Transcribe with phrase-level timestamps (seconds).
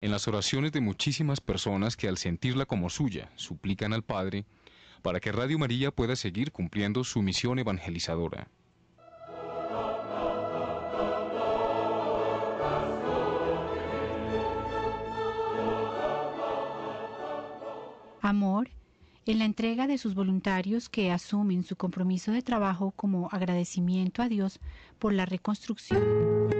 [0.00, 4.44] en las oraciones de muchísimas personas que al sentirla como suya suplican al Padre
[5.02, 8.48] para que Radio María pueda seguir cumpliendo su misión evangelizadora.
[18.20, 18.68] Amor
[19.24, 24.28] en la entrega de sus voluntarios que asumen su compromiso de trabajo como agradecimiento a
[24.28, 24.58] Dios
[24.98, 26.57] por la reconstrucción.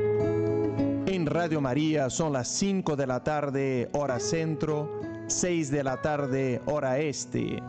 [1.10, 6.60] En Radio María son las 5 de la tarde, hora centro, 6 de la tarde,
[6.66, 7.62] hora este.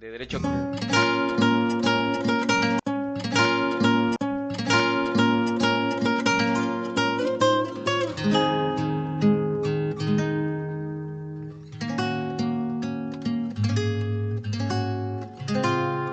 [0.00, 0.40] De derecho.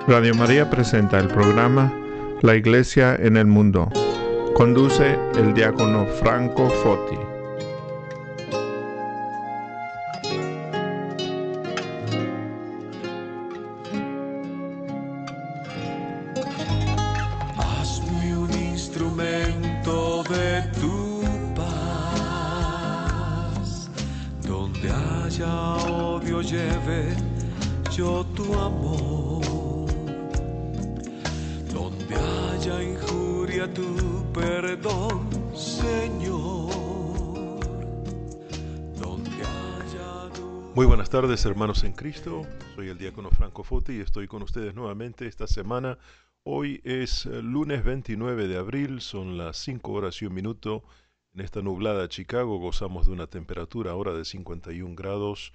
[0.06, 1.92] Radio María presenta el programa
[2.40, 3.90] La Iglesia en el Mundo.
[4.58, 7.27] Conduce el diácono Franco Foti.
[41.44, 42.42] Hermanos en Cristo.
[42.74, 45.96] Soy el diácono Franco Foti y estoy con ustedes nuevamente esta semana.
[46.42, 50.82] Hoy es eh, lunes 29 de abril, son las 5 horas y un minuto.
[51.32, 55.52] En esta nublada Chicago gozamos de una temperatura ahora de 51 grados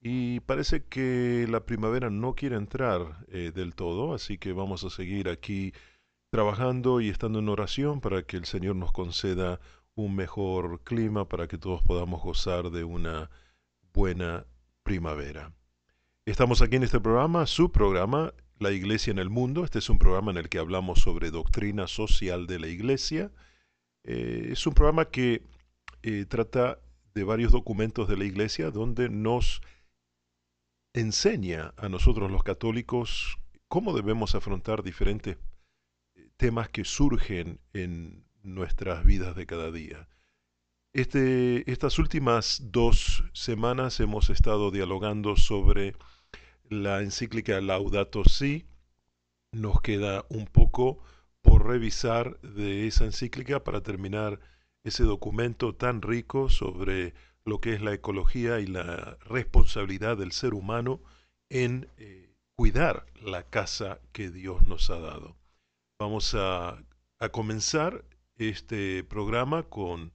[0.00, 4.90] y parece que la primavera no quiere entrar eh, del todo, así que vamos a
[4.90, 5.72] seguir aquí
[6.30, 9.58] trabajando y estando en oración para que el Señor nos conceda
[9.96, 13.30] un mejor clima, para que todos podamos gozar de una
[13.92, 14.46] buena
[14.84, 15.52] primavera.
[16.26, 19.64] Estamos aquí en este programa, su programa, La Iglesia en el Mundo.
[19.64, 23.32] Este es un programa en el que hablamos sobre doctrina social de la Iglesia.
[24.04, 25.42] Eh, es un programa que
[26.02, 26.78] eh, trata
[27.14, 29.62] de varios documentos de la Iglesia donde nos
[30.92, 33.38] enseña a nosotros los católicos
[33.68, 35.38] cómo debemos afrontar diferentes
[36.14, 40.08] eh, temas que surgen en nuestras vidas de cada día.
[40.94, 45.96] Este, estas últimas dos semanas hemos estado dialogando sobre
[46.68, 48.64] la encíclica Laudato Si.
[49.50, 51.02] Nos queda un poco
[51.42, 54.38] por revisar de esa encíclica para terminar
[54.84, 57.12] ese documento tan rico sobre
[57.44, 61.00] lo que es la ecología y la responsabilidad del ser humano
[61.50, 65.34] en eh, cuidar la casa que Dios nos ha dado.
[65.98, 66.84] Vamos a,
[67.18, 68.04] a comenzar
[68.36, 70.12] este programa con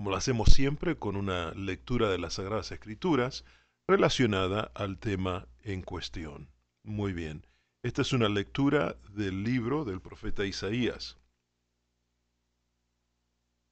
[0.00, 3.44] como lo hacemos siempre, con una lectura de las Sagradas Escrituras
[3.86, 6.48] relacionada al tema en cuestión.
[6.82, 7.46] Muy bien,
[7.82, 11.18] esta es una lectura del libro del profeta Isaías.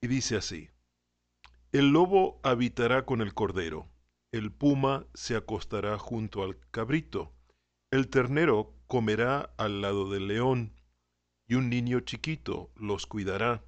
[0.02, 0.68] Y dice así,
[1.72, 3.88] El lobo habitará con el cordero,
[4.30, 7.32] el puma se acostará junto al cabrito,
[7.90, 10.74] el ternero comerá al lado del león,
[11.46, 13.64] y un niño chiquito los cuidará.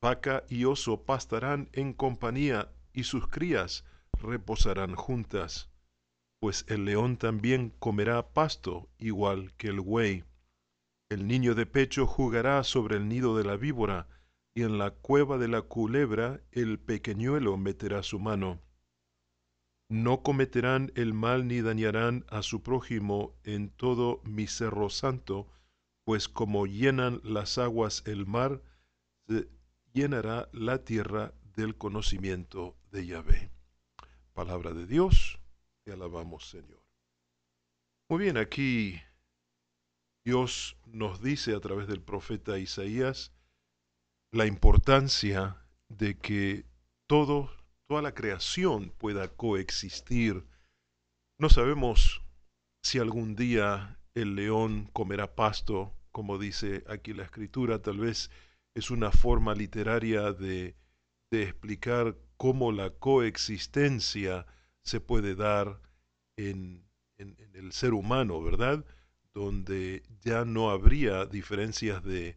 [0.00, 5.70] Vaca y oso pastarán en compañía, y sus crías reposarán juntas.
[6.40, 10.24] Pues el león también comerá pasto, igual que el buey.
[11.10, 14.08] El niño de pecho jugará sobre el nido de la víbora,
[14.54, 18.60] y en la cueva de la culebra el pequeñuelo meterá su mano.
[19.90, 25.48] No cometerán el mal ni dañarán a su prójimo en todo mi cerro santo,
[26.04, 28.62] pues como llenan las aguas el mar,
[29.92, 33.50] llenará la tierra del conocimiento de Yahvé.
[34.32, 35.40] Palabra de Dios,
[35.84, 36.82] te alabamos Señor.
[38.08, 39.00] Muy bien, aquí
[40.24, 43.32] Dios nos dice a través del profeta Isaías
[44.32, 45.56] la importancia
[45.88, 46.66] de que
[47.06, 47.50] todo,
[47.86, 50.44] toda la creación pueda coexistir.
[51.38, 52.22] No sabemos
[52.82, 58.30] si algún día el león comerá pasto, como dice aquí la escritura, tal vez
[58.74, 60.76] es una forma literaria de,
[61.30, 64.46] de explicar cómo la coexistencia
[64.82, 65.80] se puede dar
[66.36, 66.84] en,
[67.18, 68.84] en, el ser humano, ¿verdad?
[69.34, 72.36] Donde ya no habría diferencias de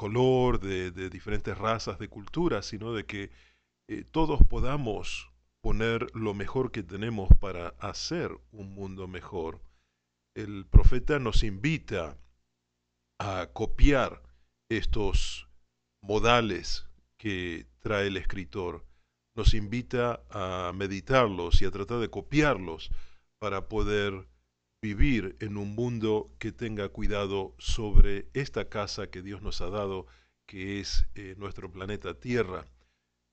[0.00, 3.30] color, de, diferentes razas, de culturas, sino de que
[3.86, 5.30] eh, todos podamos
[5.60, 9.60] poner lo mejor que tenemos para hacer un mundo mejor.
[10.34, 12.16] El profeta nos invita
[13.20, 14.22] a copiar
[14.70, 15.46] estos
[16.00, 16.86] modales
[17.18, 18.86] que trae el escritor.
[19.36, 22.90] Nos invita a meditarlos y a tratar de copiarlos
[23.38, 24.26] para poder
[24.82, 30.06] vivir en un mundo que tenga cuidado sobre esta casa que Dios nos ha dado,
[30.46, 32.64] que es eh, nuestro planeta Tierra.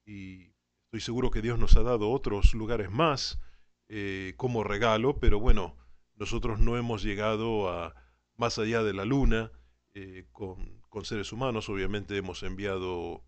[0.05, 0.51] Y
[0.87, 3.39] estoy seguro que Dios nos ha dado otros lugares más
[3.87, 5.77] eh, como regalo, pero bueno,
[6.15, 7.95] nosotros no hemos llegado a
[8.35, 9.49] más allá de la Luna
[9.97, 11.69] eh, con, seres humanos.
[11.69, 13.23] Obviamente hemos enviado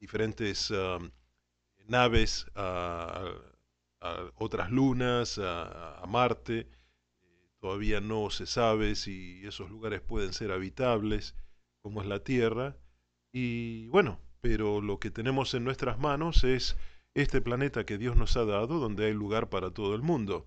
[0.00, 1.10] diferentes um,
[1.86, 3.24] naves a,
[4.34, 6.68] otras lunas, a Marte
[7.62, 11.36] Todavía no se sabe si esos lugares pueden ser habitables,
[11.80, 12.76] como es la Tierra.
[13.32, 16.76] Y bueno, pero lo que tenemos en nuestras manos es
[17.14, 20.44] este planeta que Dios nos ha dado, donde hay lugar para todo el mundo.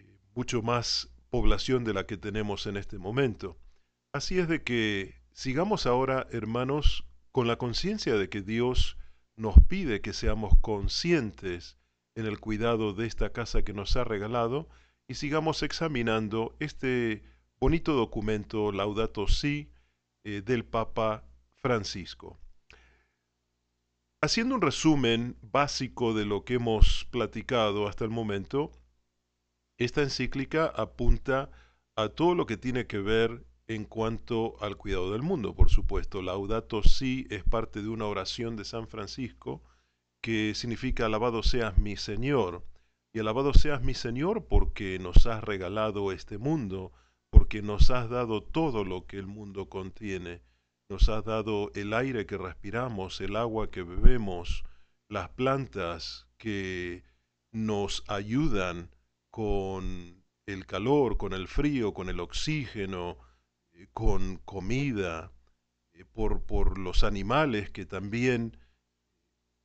[0.00, 3.56] Eh, mucho más población de la que tenemos en este momento.
[4.14, 8.96] Así es de que sigamos ahora, hermanos, con la conciencia de que Dios
[9.34, 11.78] nos pide que seamos conscientes
[12.14, 14.68] en el cuidado de esta casa que nos ha regalado
[15.08, 17.24] y sigamos examinando este
[17.58, 19.72] bonito documento Laudato Si
[20.22, 21.24] eh, del Papa
[21.56, 22.38] Francisco.
[24.22, 28.70] Haciendo un resumen básico de lo que hemos platicado hasta el momento,
[29.76, 31.50] esta encíclica apunta
[31.96, 36.22] a todo lo que tiene que ver en cuanto al cuidado del mundo, por supuesto.
[36.22, 39.62] Laudato Si es parte de una oración de San Francisco
[40.20, 42.64] que significa alabado seas mi Señor
[43.12, 46.92] y alabado seas mi Señor porque nos has regalado este mundo,
[47.30, 50.42] porque nos has dado todo lo que el mundo contiene.
[50.88, 54.64] Nos has dado el aire que respiramos, el agua que bebemos,
[55.08, 57.04] las plantas que
[57.52, 58.90] nos ayudan
[59.30, 63.18] con el calor, con el frío, con el oxígeno,
[63.92, 65.32] con comida,
[65.92, 68.56] eh, por, por los animales que también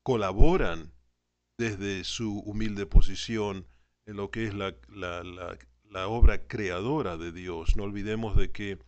[0.03, 0.93] colaboran
[1.57, 3.67] desde su humilde posición
[4.05, 7.75] en lo que es la, la, obra creadora de Dios.
[7.75, 8.79] No olvidemos de que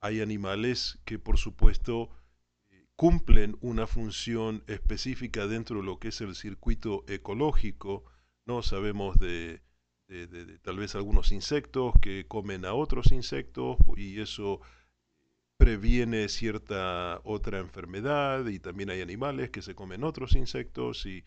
[0.00, 2.10] hay animales que por supuesto
[2.96, 8.04] cumplen una función específica dentro de lo que es el circuito ecológico.
[8.44, 9.62] No sabemos de,
[10.10, 14.60] de, tal vez algunos insectos que comen a otros insectos y eso
[15.56, 21.24] previene cierta otra enfermedad y también hay animales que se comen otros insectos y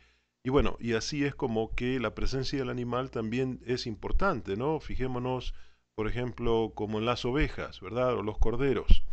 [0.50, 4.81] bueno, y así es como que la presencia del animal también es importante, ¿no?
[4.81, 5.53] Fijémonos,
[5.95, 8.15] por ejemplo, como en las ovejas, ¿verdad?
[8.15, 9.03] O los corderos,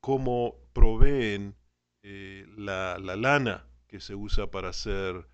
[0.00, 1.56] cómo proveen
[2.02, 5.26] eh, la, lana que se usa para hacer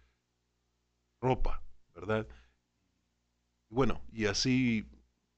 [1.21, 1.65] ropa,
[1.95, 2.29] ¿verdad?
[3.71, 4.85] Bueno, y así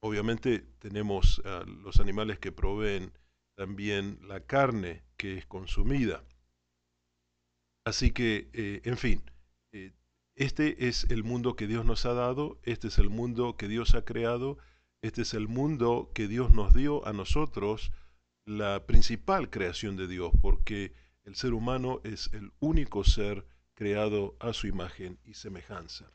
[0.00, 1.40] obviamente tenemos
[1.84, 3.12] los animales que proveen
[3.54, 6.24] también la carne que es consumida.
[7.84, 9.22] Así que, eh, en fin,
[9.72, 9.92] eh,
[10.34, 13.94] este es el mundo que Dios nos ha dado, este es el mundo que Dios
[13.94, 14.58] ha creado,
[15.02, 17.92] este es el mundo que Dios nos dio a nosotros,
[18.44, 20.92] la principal creación de Dios, porque
[21.24, 26.10] el ser humano es el único ser creado a su imagen y semejanza.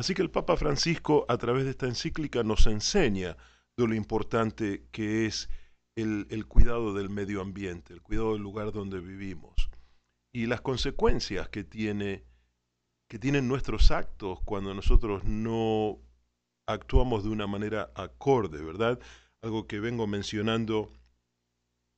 [0.00, 3.36] Así que el Papa Francisco a través de esta encíclica nos enseña
[3.76, 5.50] de lo importante que es
[5.94, 9.68] el, cuidado del medio ambiente, el cuidado del lugar donde vivimos
[10.32, 12.24] y las consecuencias que tiene
[13.10, 15.98] que tienen nuestros actos cuando nosotros no
[16.66, 18.98] actuamos de una manera acorde, ¿verdad?
[19.42, 20.90] Algo que vengo mencionando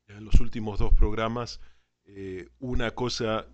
[0.08, 1.60] en los últimos dos programas,
[2.04, 3.46] eh, una cosa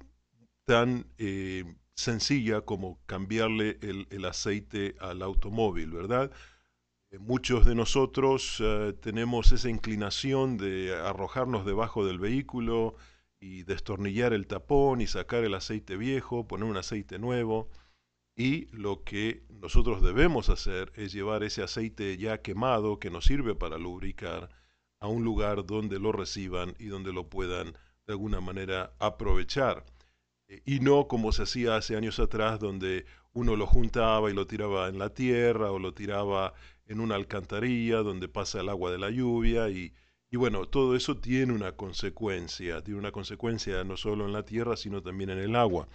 [0.64, 1.66] tan eh,
[1.98, 6.30] sencilla como cambiarle el, aceite al automóvil, ¿verdad?
[7.10, 8.62] Eh, muchos de nosotros
[9.00, 12.96] tenemos esa inclinación de arrojarnos debajo del vehículo,
[13.40, 17.68] y destornillar el tapón y sacar el aceite viejo, poner un aceite nuevo.
[18.36, 23.54] Y lo que nosotros debemos hacer es llevar ese aceite ya quemado que nos sirve
[23.54, 24.48] para lubricar
[25.00, 27.72] a un lugar donde lo reciban y donde lo puedan
[28.06, 29.84] de alguna manera aprovechar.
[30.48, 34.46] Eh, y no como se hacía hace años atrás, donde uno lo juntaba y lo
[34.46, 36.54] tiraba en la tierra o lo tiraba
[36.86, 39.92] en una alcantarilla donde pasa el agua de la lluvia y,
[40.32, 45.02] bueno, todo eso tiene una consecuencia, tiene una consecuencia no solo en la tierra, sino
[45.02, 45.88] también en el agua.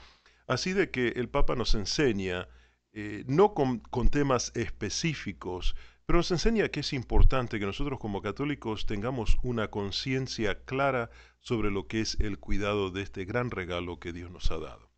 [0.47, 2.47] Así de que el Papa nos enseña,
[2.93, 8.85] eh, no con temas específicos, pero nos enseña que es importante que nosotros como católicos
[8.85, 11.09] tengamos una conciencia clara
[11.43, 14.89] sobre lo que es el cuidado de este gran regalo que Dios nos ha dado.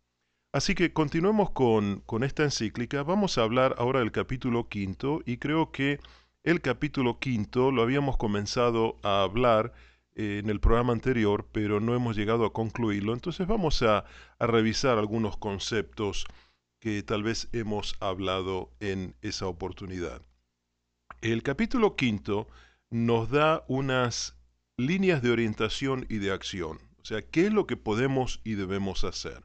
[0.52, 3.02] Así que continuemos con, con esta encíclica.
[3.02, 6.00] Vamos a hablar ahora del capítulo quinto y creo que
[6.44, 9.74] el capítulo quinto lo habíamos comenzado a hablar
[10.14, 13.12] eh, en el programa anterior, pero no hemos llegado a concluirlo.
[13.12, 14.06] Entonces vamos a,
[14.38, 16.24] a revisar algunos conceptos
[16.80, 20.22] que tal vez hemos hablado en esa oportunidad.
[21.20, 22.46] El capítulo quinto
[22.88, 24.36] nos da unas
[24.78, 29.04] líneas de orientación y de acción, o sea, qué es lo que podemos y debemos
[29.04, 29.42] hacer.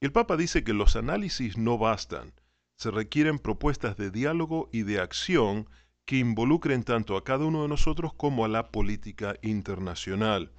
[0.00, 2.34] El Papa dice que los análisis no bastan,
[2.76, 5.68] se requieren propuestas de diálogo y de acción
[6.04, 10.52] que involucren tanto a cada uno de nosotros como a la política internacional,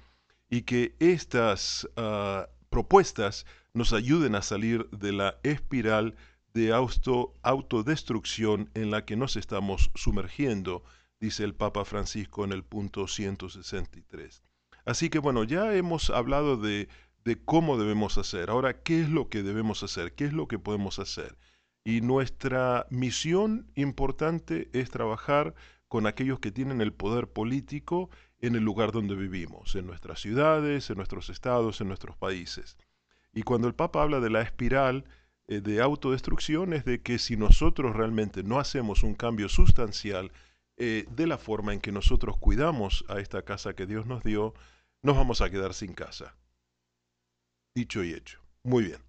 [0.50, 6.16] y que estas uh, propuestas nos ayuden a salir de la espiral
[6.52, 10.82] de auto, autodestrucción en la que nos estamos sumergiendo,
[11.20, 14.42] dice el Papa Francisco en el punto 163.
[14.84, 16.88] Así que bueno, ya hemos hablado de,
[17.44, 18.50] cómo debemos hacer.
[18.50, 20.14] Ahora, ¿qué es lo que debemos hacer?
[20.14, 21.36] ¿Qué es lo que podemos hacer?
[21.84, 25.54] Y nuestra misión importante es trabajar
[25.88, 30.90] con aquellos que tienen el poder político en el lugar donde vivimos, en nuestras ciudades,
[30.90, 32.76] en nuestros estados, en nuestros países.
[33.32, 35.04] Y cuando el Papa habla de la espiral
[35.48, 40.32] eh, de autodestrucción es de que si nosotros realmente no hacemos un cambio sustancial
[40.78, 44.52] eh, de la forma en que nosotros cuidamos a esta casa que Dios nos dio,
[45.02, 46.36] nos vamos a quedar sin casa.
[47.74, 48.40] Dicho y hecho.
[48.62, 49.00] Muy bien.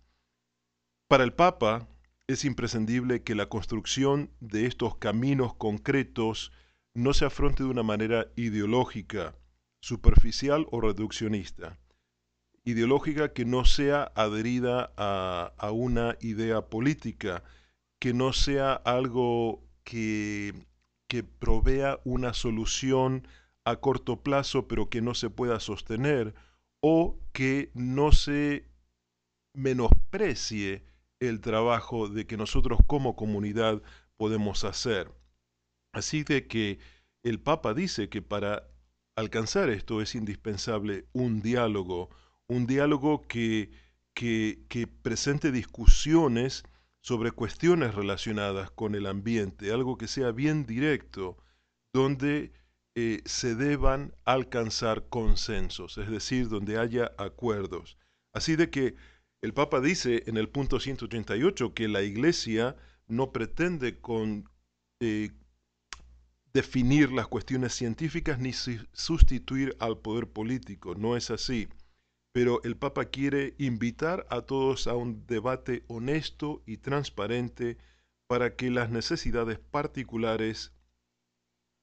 [1.09, 1.87] Para el Papa
[2.27, 6.51] es imprescindible que la construcción de estos caminos concretos
[6.93, 9.35] no se afronte de una manera ideológica,
[9.81, 11.79] superficial o reduccionista,
[12.65, 17.43] ideológica que no sea adherida a, a una idea política,
[17.99, 20.66] que no sea algo que,
[21.07, 23.27] que provea una solución
[23.65, 26.33] a corto plazo pero que no se pueda sostener
[26.81, 28.65] o que no se
[29.53, 30.85] menosprecie
[31.19, 33.81] el trabajo de que nosotros como comunidad
[34.17, 35.11] podemos hacer.
[35.93, 36.79] Así de que
[37.23, 38.69] el Papa dice que para
[39.15, 42.09] alcanzar esto es indispensable un diálogo,
[42.47, 43.71] un diálogo que,
[44.13, 46.63] que, que presente discusiones
[47.01, 51.37] sobre cuestiones relacionadas con el ambiente, algo que sea bien directo,
[51.93, 52.51] donde
[52.95, 57.97] eh, se deban alcanzar consensos, es decir, donde haya acuerdos.
[58.33, 58.95] Así de que
[59.41, 62.75] el Papa dice en el punto 138 que la Iglesia
[63.07, 64.49] no pretende con,
[64.99, 65.29] eh,
[66.53, 71.67] definir las cuestiones científicas ni sustituir al poder político, no es así
[72.37, 77.79] pero el Papa quiere invitar a todos a un debate honesto y transparente
[78.27, 80.71] para que las necesidades particulares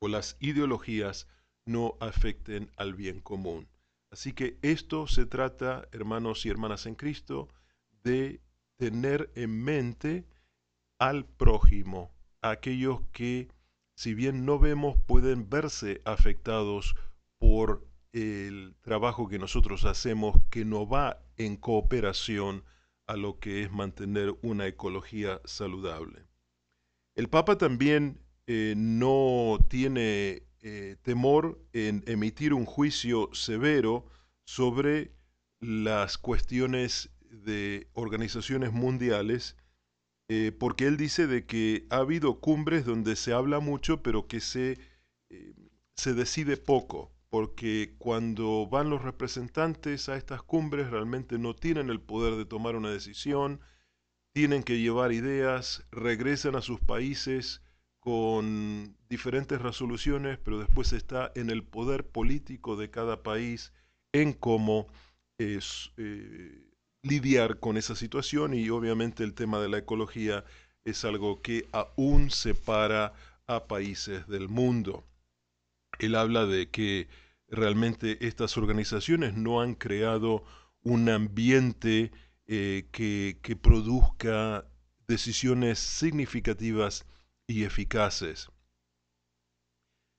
[0.01, 1.27] o las ideologías
[1.67, 3.67] no afecten al bien común.
[4.13, 7.49] Así que esto se trata, hermanos y hermanas en Cristo,
[8.05, 8.41] de
[8.77, 10.25] tener en mente
[11.01, 13.49] al prójimo, a aquellos que,
[13.97, 16.95] si bien no vemos, pueden verse afectados
[17.41, 22.65] por el trabajo que nosotros hacemos que no va en cooperación
[23.09, 26.25] a lo que es mantener una ecología saludable.
[27.17, 34.07] El Papa también eh, no tiene eh, temor en emitir un juicio severo
[34.45, 35.13] sobre
[35.59, 39.57] las cuestiones de organizaciones mundiales,
[40.29, 44.39] eh, porque él dice de que ha habido cumbres donde se habla mucho, pero que
[44.39, 44.79] se,
[45.97, 52.01] se decide poco porque cuando van los representantes a estas cumbres realmente no tienen el
[52.01, 53.61] poder de tomar una decisión,
[54.33, 57.61] tienen que llevar ideas, regresan a sus países
[57.99, 63.73] con diferentes resoluciones, pero después está en el poder político de cada país
[64.13, 64.87] en cómo
[65.37, 66.71] es, eh,
[67.03, 70.45] lidiar con esa situación y obviamente el tema de la ecología
[70.85, 73.13] es algo que aún separa
[73.49, 75.05] a países del mundo.
[75.99, 77.09] Él habla de que
[77.55, 80.45] realmente estas organizaciones no han creado
[80.83, 82.13] un ambiente
[82.47, 84.67] eh, que, que produzca
[85.07, 87.07] decisiones significativas
[87.47, 88.51] y eficaces.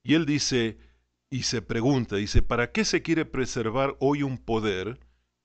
[0.04, 0.78] Y él dice,
[1.30, 5.00] y se pregunta, dice, ¿para qué se quiere preservar hoy un poder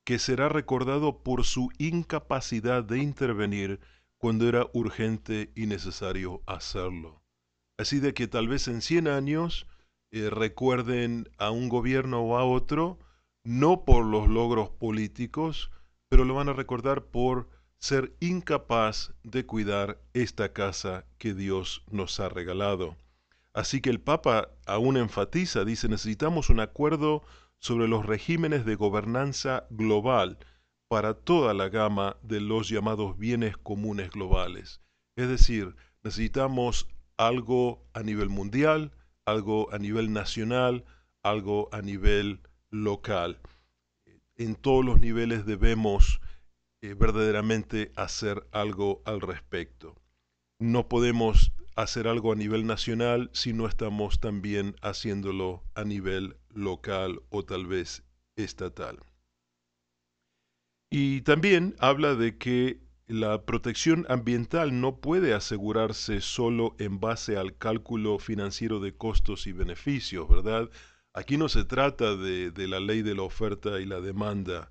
[0.05, 3.81] que será recordado por su incapacidad de intervenir
[4.19, 7.23] cuando era urgente y necesario hacerlo?
[7.79, 9.67] Así de que tal vez en 100 años
[10.13, 12.99] eh, recuerden a un gobierno o a otro,
[13.45, 15.71] no por los logros políticos,
[16.09, 17.49] pero lo van a recordar por
[17.79, 22.97] ser incapaz de cuidar esta casa que Dios nos ha regalado.
[23.55, 27.23] Así que el Papa aún enfatiza, dice, necesitamos un acuerdo
[27.59, 30.39] sobre los regímenes de gobernanza global
[30.89, 34.81] para toda la gama de los llamados bienes comunes globales.
[35.17, 38.93] Es decir, necesitamos algo a nivel mundial,
[39.27, 40.85] algo a nivel nacional,
[41.23, 43.41] algo a nivel local.
[44.37, 46.21] En todos los niveles debemos
[46.83, 49.97] eh, verdaderamente hacer algo al respecto.
[50.59, 57.23] No podemos hacer algo a nivel nacional si no estamos también haciéndolo a nivel local
[57.31, 58.05] o tal vez
[58.37, 58.99] estatal.
[60.91, 62.81] Y también habla de que
[63.11, 69.53] la protección ambiental no puede asegurarse solo en base al cálculo financiero de costos y
[69.53, 70.71] beneficios, ¿verdad?
[71.13, 74.71] Aquí no se trata de, la ley de la oferta y la demanda.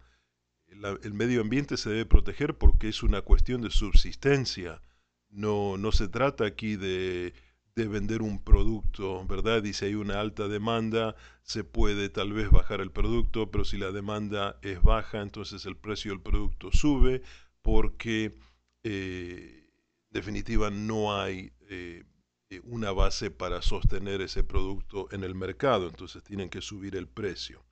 [0.67, 4.81] el medio ambiente se debe proteger porque es una cuestión de subsistencia.
[5.29, 7.33] No, no se trata aquí de,
[7.75, 9.63] de vender un producto, ¿verdad?
[9.65, 13.77] Y si hay una alta demanda, se puede tal vez bajar el producto, pero si
[13.77, 17.21] la demanda es baja, entonces el precio del producto sube
[17.61, 18.35] porque
[18.83, 19.69] eh,
[20.09, 22.03] definitiva no hay eh,
[22.49, 27.07] eh, una base para sostener ese producto en el mercado, entonces tienen que subir el
[27.07, 27.63] precio.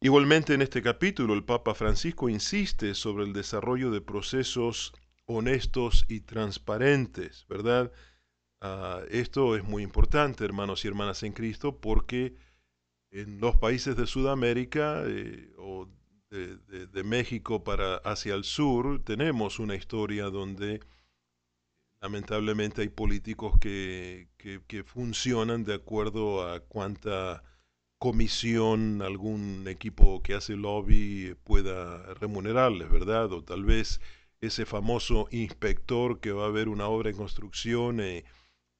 [0.00, 4.92] Igualmente en este capítulo el Papa Francisco insiste sobre el desarrollo de procesos
[5.26, 7.92] honestos y transparentes, ¿verdad?
[8.60, 12.34] Ah, esto es muy importante, hermanos y hermanas en Cristo, porque
[13.10, 15.88] en los países de Sudamérica eh, o
[16.30, 20.80] de, México para hacia el sur tenemos una historia donde
[22.00, 27.42] lamentablemente hay políticos que, que, funcionan de acuerdo a cuánta
[27.98, 33.32] comisión algún equipo que hace lobby pueda remunerarles, ¿verdad?
[33.32, 34.00] O tal vez
[34.40, 38.24] ese famoso inspector que va a ver una obra en construcción eh,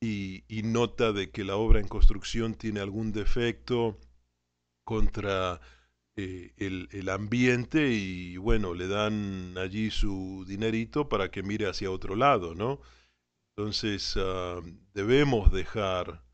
[0.00, 3.98] y, y, nota de que la obra en construcción tiene algún defecto
[4.84, 5.60] contra
[6.20, 12.16] eh, el, ambiente y bueno, le dan allí su dinerito para que mire hacia otro
[12.16, 12.80] lado, ¿no?
[13.56, 14.60] Entonces ah,
[14.94, 16.24] debemos dejar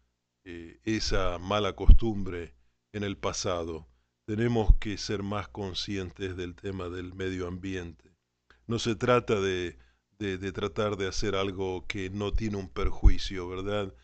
[0.45, 2.55] eh, esa mala costumbre
[2.93, 3.87] en el pasado.
[4.27, 8.17] Tenemos que ser más conscientes del tema del medio ambiente.
[8.67, 9.77] No se trata de,
[10.19, 13.95] de, tratar de hacer algo que no tiene un perjuicio, ¿verdad?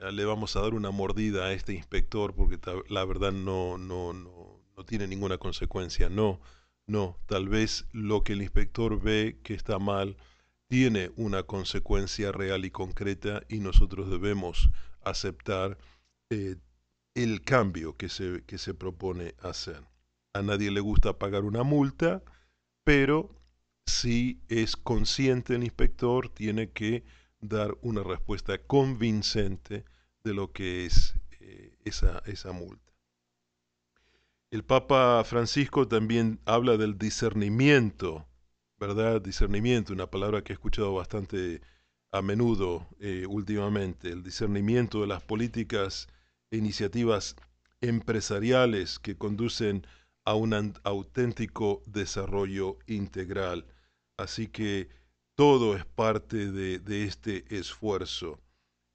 [0.00, 2.58] Ah, le vamos a dar una mordida a este inspector porque
[2.88, 4.37] la verdad no, no, no,
[4.78, 6.08] no tiene ninguna consecuencia.
[6.08, 6.40] No,
[6.86, 10.16] no, tal vez lo que el inspector ve que está mal
[10.68, 14.70] tiene una consecuencia real y concreta y nosotros debemos
[15.02, 15.78] aceptar
[16.30, 16.56] eh,
[17.14, 19.82] el cambio que se, que se propone hacer.
[20.32, 22.22] A nadie le gusta pagar una multa,
[22.84, 23.34] pero
[23.84, 27.02] si es consciente el inspector, tiene que
[27.40, 29.84] dar una respuesta convincente
[30.22, 32.87] de lo que es eh, esa, esa multa.
[34.50, 38.26] El Papa Francisco también habla del discernimiento,
[38.78, 39.20] ¿verdad?
[39.20, 41.60] Discernimiento, una palabra que he escuchado bastante
[42.12, 46.08] a menudo eh, últimamente, el discernimiento de las políticas
[46.50, 47.36] e iniciativas
[47.82, 49.86] empresariales que conducen
[50.24, 53.66] a un auténtico desarrollo integral.
[54.16, 54.88] Así que
[55.34, 58.40] todo es parte de este esfuerzo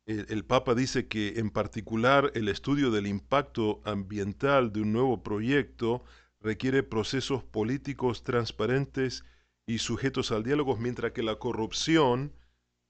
[0.06, 6.04] el, Papa dice que en particular el estudio del impacto ambiental de un nuevo proyecto
[6.42, 9.24] requiere procesos políticos transparentes
[9.66, 12.34] y sujetos al diálogo, mientras que la corrupción,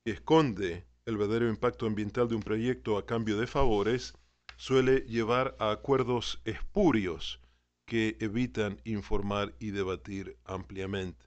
[0.04, 4.16] que esconde el verdadero impacto ambiental de un proyecto a cambio de favores,
[4.58, 7.40] suele llevar a acuerdos espurios
[7.86, 11.26] que evitan informar y debatir ampliamente.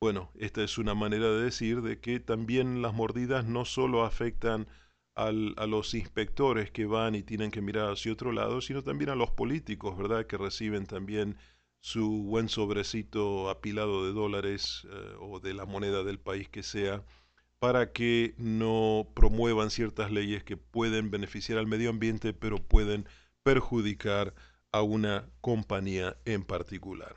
[0.00, 4.68] Bueno, esta es una manera de decir de que también las mordidas no solo afectan
[5.18, 9.16] a los inspectores que van y tienen que mirar hacia otro lado, sino también a
[9.16, 10.26] los políticos, ¿verdad?
[10.26, 11.36] Que reciben también
[11.80, 17.04] su buen sobrecito apilado de dólares eh, o de la moneda del país que sea,
[17.58, 23.08] para que no promuevan ciertas leyes que pueden beneficiar al medio ambiente, pero pueden
[23.42, 24.34] perjudicar
[24.70, 27.16] a una compañía en particular.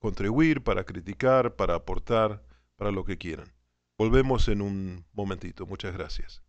[0.00, 2.42] contribuir, para criticar, para aportar,
[2.76, 3.52] para lo que quieran.
[3.96, 5.66] Volvemos en un momentito.
[5.66, 6.41] Muchas gracias.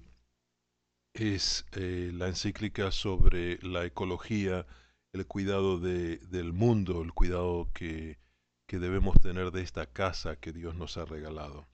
[1.13, 4.65] Es eh, la encíclica sobre la ecología,
[5.13, 8.21] el cuidado de, del mundo, el cuidado que,
[8.69, 11.67] que debemos tener de esta casa que Dios nos ha regalado.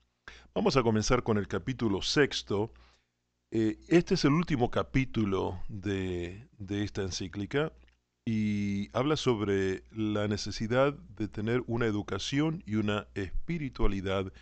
[0.55, 2.73] Vamos a comenzar con el capítulo sexto.
[3.51, 7.75] Eh, este es el último capítulo de, de esta encíclica
[8.29, 14.33] y habla sobre la necesidad de tener una educación y una espiritualidad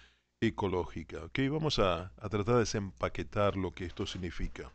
[0.41, 1.31] ecológica.
[1.51, 4.73] Vamos a, tratar de desempaquetar lo que esto significa.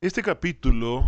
[0.00, 1.06] Este capítulo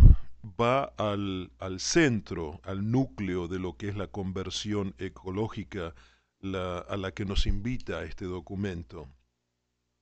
[0.59, 5.95] va al, centro, al núcleo de lo que es la conversión ecológica
[6.43, 9.09] a la que nos invita este documento.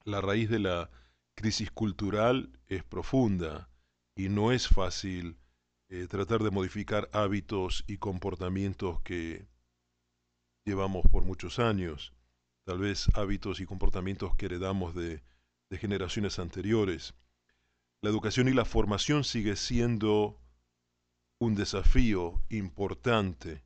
[0.03, 0.89] La raíz de la
[1.35, 3.69] crisis cultural es profunda
[4.13, 5.38] y no es fácil
[5.89, 9.48] eh, tratar de modificar hábitos y comportamientos que
[10.65, 12.13] llevamos por muchos años,
[12.65, 15.21] tal vez hábitos y comportamientos que heredamos de,
[15.69, 17.13] de generaciones anteriores.
[18.02, 20.39] La educación y la formación sigue siendo
[21.39, 23.63] un desafío importante.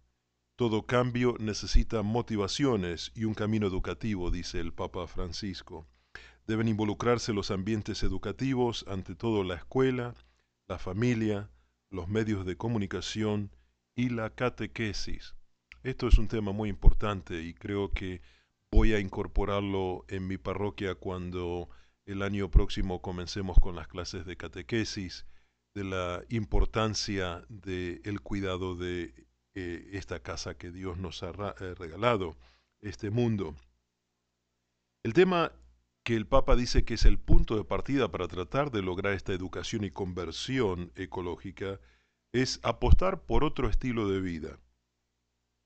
[0.58, 5.88] Todo cambio necesita motivaciones y un camino educativo, dice el Papa Francisco.
[6.48, 10.16] Deben involucrarse los ambientes educativos, ante todo la escuela,
[10.68, 11.50] la familia,
[11.90, 13.52] los medios de comunicación
[13.96, 15.36] y la catequesis.
[15.84, 18.22] Esto es un tema muy importante y creo que
[18.72, 21.70] voy a incorporarlo en mi parroquia cuando
[22.06, 25.26] el año próximo comencemos con las clases de catequesis,
[25.74, 31.76] de la importancia del el cuidado de eh, esta casa que Dios nos ha eh,
[31.76, 32.36] regalado,
[32.82, 33.56] este mundo.
[35.04, 35.52] El tema
[36.10, 39.32] que el Papa dice que es el punto de partida para tratar de lograr esta
[39.32, 41.80] educación y conversión ecológica
[42.34, 44.58] es apostar por otro estilo de vida.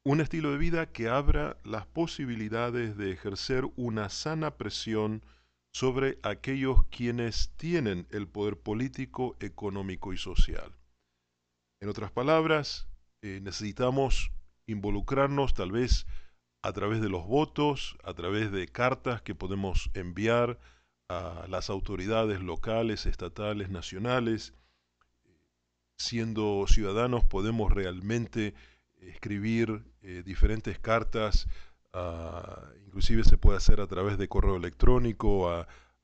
[0.03, 5.23] Un estilo de vida que abra las posibilidades de ejercer una sana presión
[5.71, 10.75] sobre aquellos quienes tienen el poder político, económico y social.
[11.81, 12.89] En otras palabras,
[13.21, 14.33] eh, necesitamos
[14.67, 16.05] involucrarnos tal vez
[16.63, 20.57] a través de los votos, a través de cartas que podemos enviar
[21.09, 24.53] a las autoridades locales, estatales, nacionales.
[25.97, 28.53] Siendo ciudadanos podemos realmente
[29.01, 31.47] escribir eh, diferentes cartas,
[32.85, 35.51] inclusive se puede hacer a través de correo electrónico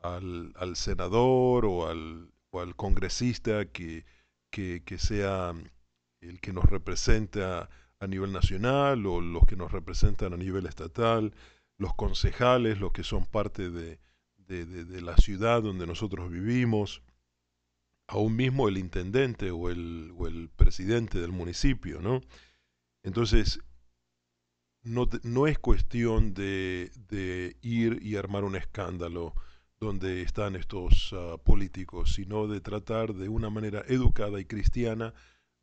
[0.01, 2.31] al, senador o al,
[2.75, 4.05] congresista que,
[4.51, 5.53] que, que sea
[6.21, 7.69] el que nos representa
[7.99, 11.33] a nivel nacional o los que nos representan a nivel estatal,
[11.77, 13.99] los concejales, los que son parte de,
[15.01, 17.03] la ciudad donde nosotros vivimos,
[18.07, 22.21] aún mismo el intendente o el, o el presidente del municipio, ¿no?
[23.03, 23.59] Entonces,
[24.81, 29.35] no, no es cuestión de, de, ir y armar un escándalo,
[29.79, 35.13] donde están estos uh, políticos, sino de tratar de una manera educada y cristiana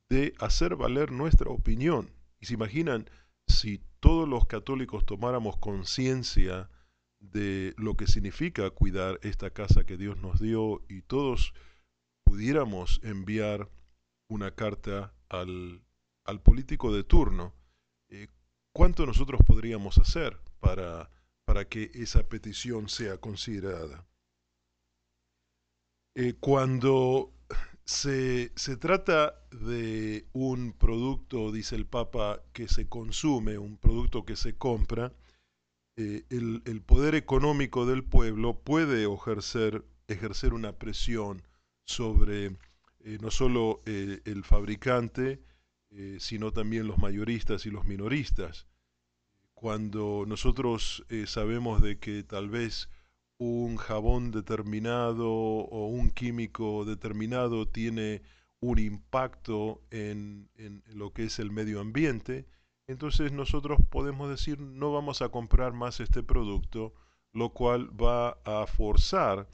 [0.08, 2.15] de hacer valer nuestra opinión.
[2.40, 3.08] Y se imaginan
[3.46, 6.68] si todos los católicos tomáramos conciencia
[7.20, 11.54] de lo que significa cuidar esta casa que Dios nos dio y todos
[12.24, 13.70] pudiéramos enviar
[14.28, 15.82] una carta al,
[16.24, 17.54] al político de turno,
[18.10, 18.28] eh,
[18.72, 21.10] ¿cuánto nosotros podríamos hacer para,
[21.44, 24.06] para que esa petición sea considerada?
[26.14, 27.35] Eh, cuando
[27.86, 34.34] se, se, trata de un producto, dice el Papa, que se consume, un producto que
[34.34, 35.12] se compra,
[35.96, 41.42] eh, el, el, poder económico del pueblo puede ejercer, ejercer una presión
[41.84, 42.56] sobre
[43.04, 45.40] eh, no solo eh, el fabricante,
[46.18, 48.66] sino también los mayoristas y los minoristas.
[49.54, 52.90] Cuando nosotros sabemos de que tal vez
[53.38, 58.22] un jabón determinado o un químico determinado tiene
[58.60, 62.46] un impacto en, en, lo que es el medio ambiente,
[62.86, 66.94] entonces nosotros podemos decir no vamos a comprar más este producto,
[67.32, 69.48] lo cual va a forzar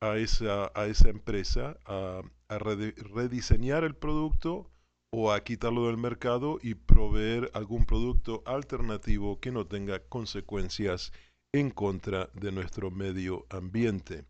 [0.00, 4.68] a esa, a esa empresa a, a rediseñar el producto
[5.10, 11.12] o a quitarlo del mercado y proveer algún producto alternativo que no tenga consecuencias
[11.54, 14.24] en contra de nuestro medio ambiente.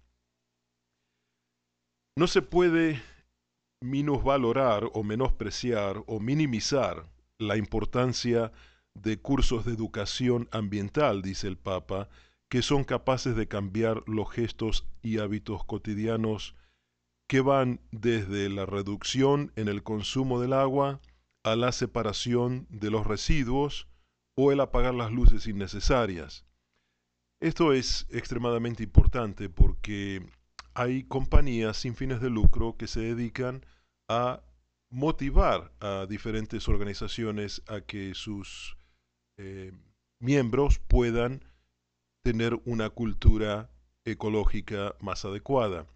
[2.16, 3.00] No se puede
[3.80, 7.06] minusvalorar o menospreciar o minimizar
[7.38, 8.52] la importancia
[8.94, 12.08] de cursos de educación ambiental, dice el Papa,
[12.50, 16.54] que son capaces de cambiar los gestos y hábitos cotidianos
[17.28, 21.00] que van desde la reducción en el consumo del agua
[21.44, 23.88] a la separación de los residuos
[24.36, 26.44] o el apagar las luces innecesarias.
[27.42, 30.24] Esto es extremadamente importante porque
[30.74, 33.66] hay compañías sin fines de lucro que se dedican
[34.08, 34.44] a
[34.90, 38.76] motivar a diferentes organizaciones a que sus
[39.38, 39.72] eh,
[40.20, 41.44] miembros puedan
[42.22, 43.72] tener una cultura
[44.04, 45.88] ecológica más adecuada.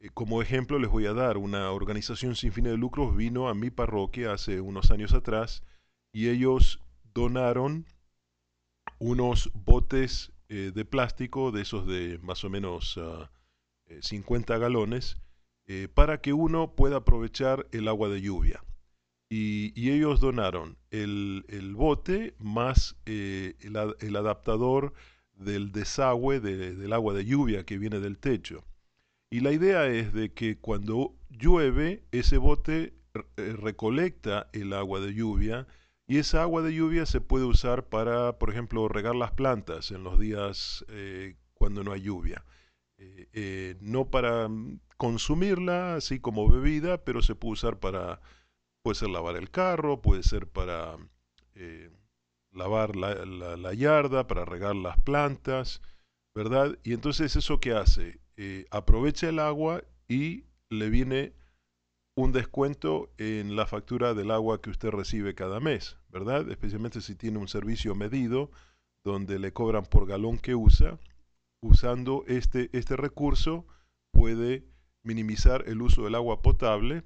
[0.00, 3.54] Eh, como ejemplo les voy a dar, una organización sin fines de lucro vino a
[3.54, 5.62] mi parroquia hace unos años atrás
[6.12, 6.78] y ellos
[7.14, 7.86] donaron
[8.98, 12.98] unos botes eh, de plástico, de esos de más o menos
[14.00, 15.16] 50 ah, galones,
[15.66, 18.64] eh, para que uno pueda aprovechar el agua de lluvia.
[19.30, 21.44] Y, ellos donaron el,
[21.76, 24.94] bote más el, adaptador
[25.34, 28.64] del desagüe del agua de lluvia que viene del techo.
[29.30, 32.94] Y la idea es de que cuando llueve, ese bote
[33.36, 35.66] eh, recolecta el agua de lluvia
[36.08, 40.02] y esa agua de lluvia se puede usar para, por ejemplo, regar las plantas en
[40.02, 42.44] los días eh, cuando no hay lluvia.
[42.96, 48.20] Eh, no para mm, consumirla así como bebida, pero se puede usar para,
[48.82, 50.96] puede ser lavar el carro, puede ser para
[52.52, 55.82] lavar la, yarda, para regar las plantas,
[56.34, 56.78] ¿verdad?
[56.82, 61.32] Y entonces eso que hace, eh, aprovecha el agua y le viene
[62.18, 66.50] un descuento en la factura del agua que usted recibe cada mes, ¿verdad?
[66.50, 68.50] Especialmente si tiene un servicio medido
[69.04, 70.98] donde le cobran por galón que usa.
[71.62, 73.68] Usando este, este recurso
[74.12, 74.64] puede
[75.04, 77.04] minimizar el uso del agua potable,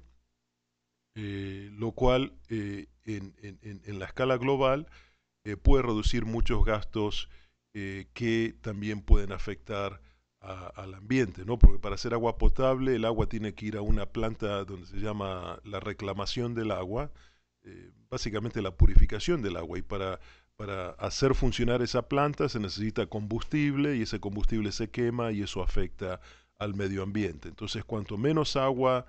[1.15, 4.87] eh, lo cual eh, en, en, la escala global
[5.45, 7.29] eh, puede reducir muchos gastos
[7.73, 9.99] que también pueden afectar
[10.43, 11.57] al ambiente, ¿no?
[11.57, 14.97] Porque para hacer agua potable el agua tiene que ir a una planta donde se
[14.97, 17.11] llama la reclamación del agua,
[17.63, 19.79] eh, básicamente la purificación del agua.
[19.79, 20.19] Y para,
[20.57, 25.63] para hacer funcionar esa planta se necesita combustible y ese combustible se quema y eso
[25.63, 26.19] afecta
[26.57, 27.47] al medio ambiente.
[27.47, 29.05] Entonces, cuanto menos agua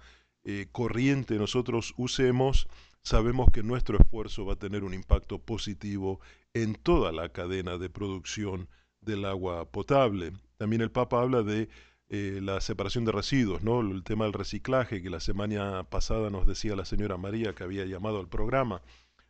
[0.73, 2.69] corriente nosotros usemos,
[3.03, 6.21] sabemos que nuestro esfuerzo va a tener un impacto positivo
[6.53, 8.69] en toda la cadena de producción
[9.01, 10.33] del agua potable.
[10.57, 11.69] También el Papa habla de
[12.11, 13.81] eh, la separación de residuos, ¿no?
[13.81, 17.87] el tema del reciclaje, que la semana pasada nos decía la señora María que había
[17.87, 18.83] llamado al programa,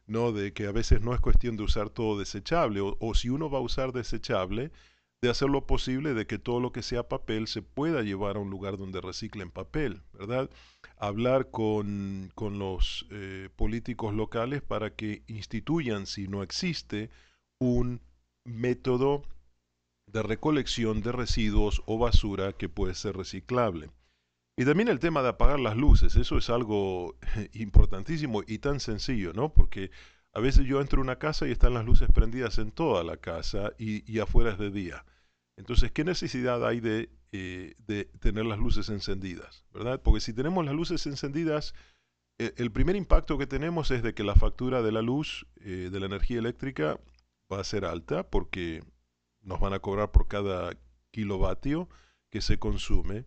[0.07, 0.33] ¿no?
[0.33, 3.59] de que a veces no es cuestión de usar todo desechable, o, si uno va
[3.59, 4.73] a usar desechable,
[5.23, 8.41] de hacer lo posible de que todo lo que sea papel se pueda llevar a
[8.41, 10.51] un lugar donde reciclen papel, ¿verdad?
[10.99, 17.09] Hablar con, con los eh, políticos locales para que instituyan, si no existe,
[17.59, 18.03] un
[18.45, 19.23] método
[20.15, 23.91] de recolección de residuos o basura que puede ser reciclable.
[24.57, 27.17] Y también el tema de apagar las luces, eso es algo
[27.53, 29.53] importantísimo y tan sencillo, ¿no?
[29.53, 29.91] Porque
[30.33, 33.17] a veces yo entro a una casa y están las luces prendidas en toda la
[33.17, 35.05] casa y, afuera es de día.
[35.57, 39.65] Entonces, ¿qué necesidad hay de, eh, de tener las luces encendidas?
[39.75, 40.01] ¿Verdad?
[40.01, 41.75] Porque si tenemos las luces encendidas,
[42.39, 45.89] eh, el primer impacto que tenemos es de que la factura de la luz, eh,
[45.91, 47.01] de la energía eléctrica,
[47.53, 48.83] va a ser alta porque
[49.45, 50.77] nos van a cobrar por cada
[51.11, 51.89] kilovatio
[52.31, 53.27] que se consume.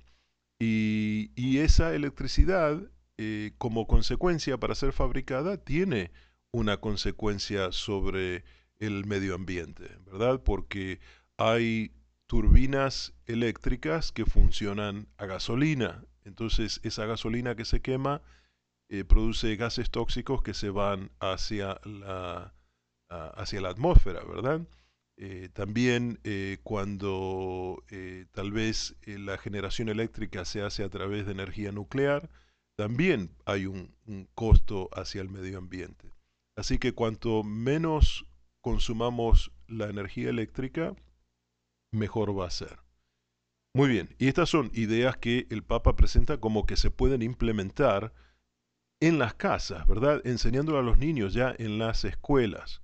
[0.59, 2.81] Y, esa electricidad,
[3.17, 6.11] eh, como consecuencia para ser fabricada, tiene
[6.51, 8.43] una consecuencia sobre
[8.79, 10.41] el medio ambiente, ¿verdad?
[10.43, 10.99] Porque
[11.37, 11.91] hay
[12.27, 16.03] turbinas eléctricas que funcionan a gasolina.
[16.23, 18.21] Entonces esa gasolina que se quema
[18.89, 22.53] eh, produce gases tóxicos que se van hacia la,
[23.09, 24.67] hacia la atmósfera, ¿verdad?
[25.19, 31.31] Eh, también eh, cuando eh, tal vez la generación eléctrica se hace a través de
[31.31, 32.29] energía nuclear,
[32.77, 36.13] también hay un, un costo hacia el medio ambiente.
[36.55, 38.27] Así que cuanto menos
[38.61, 40.95] consumamos la energía eléctrica,
[41.91, 42.79] mejor va a ser.
[43.73, 48.13] Muy bien, y estas son ideas que el Papa presenta como que se pueden implementar
[48.99, 50.21] en las casas, ¿verdad?
[50.25, 52.81] Enseñándolo a los niños ya en las escuelas,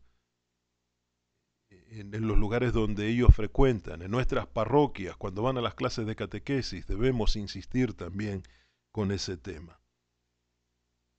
[1.99, 6.15] en, los lugares donde ellos frecuentan, en nuestras parroquias, cuando van a las clases de
[6.15, 8.43] catequesis, debemos insistir también
[8.91, 9.79] con ese tema.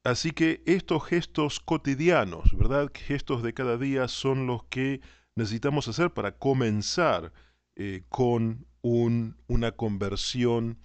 [0.04, 2.90] Así que estos gestos cotidianos, ¿verdad?
[2.94, 5.00] Gestos de cada día son los que
[5.34, 7.32] necesitamos hacer para comenzar
[7.76, 10.78] eh, con un- una conversión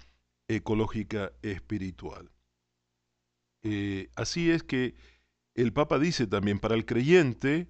[0.47, 2.31] ecológica espiritual.
[3.61, 4.95] Eh, así es que
[5.53, 7.67] el Papa dice también, para el creyente,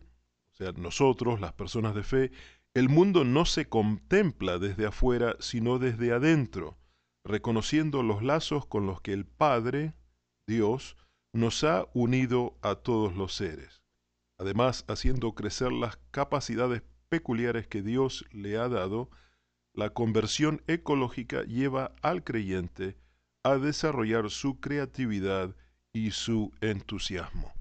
[0.59, 2.31] sea, nosotros, las personas de fe,
[2.73, 6.77] el mundo no se contempla desde afuera, sino desde adentro,
[7.25, 9.93] reconociendo los lazos con los que el Padre,
[10.47, 10.97] Dios,
[11.33, 13.83] nos ha unido a todos los seres,
[14.39, 19.09] además haciendo crecer las capacidades peculiares que Dios le ha dado,
[19.73, 22.97] la conversión ecológica lleva al creyente
[23.43, 25.55] a desarrollar su creatividad
[25.93, 27.53] y su entusiasmo.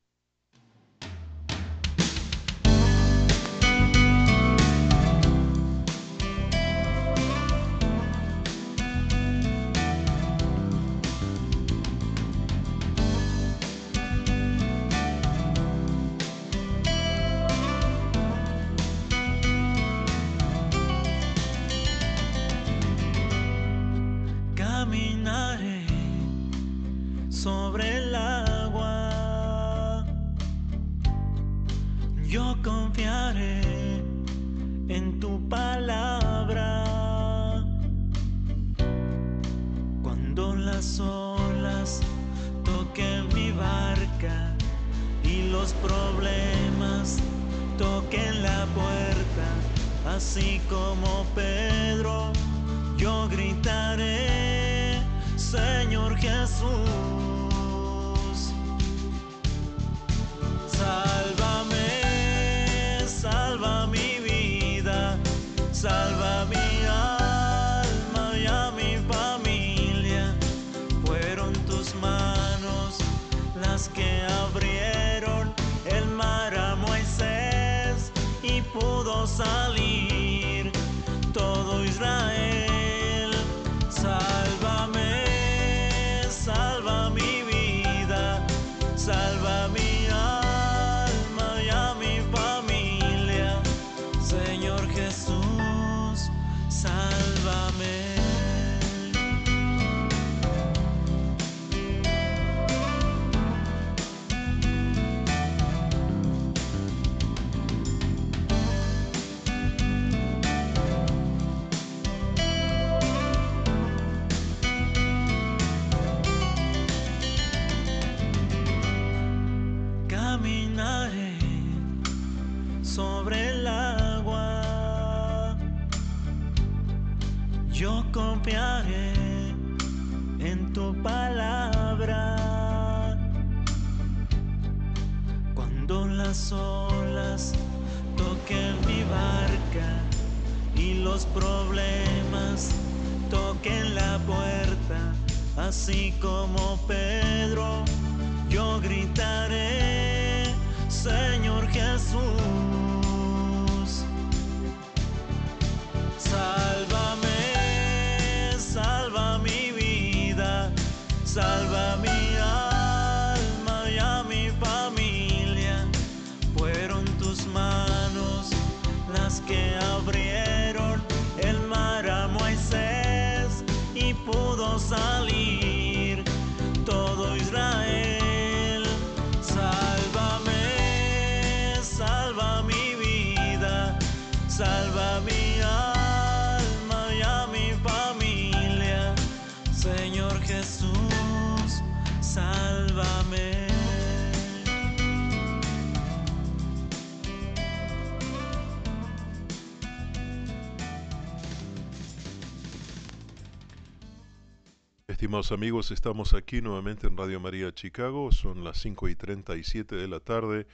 [205.33, 210.19] Amigos, estamos aquí nuevamente en Radio María Chicago, son las 5 y 37 de la
[210.19, 210.67] tarde,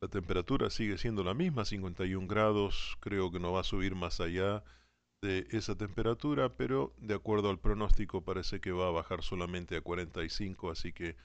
[0.00, 4.20] la temperatura sigue siendo la misma, 51 grados, creo que no va a subir más
[4.20, 4.62] allá
[5.20, 9.80] de esa temperatura, pero de acuerdo al pronóstico parece que va a bajar solamente a
[9.80, 11.16] 45, así que